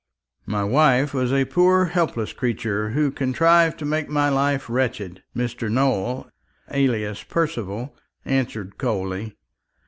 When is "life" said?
4.29-4.67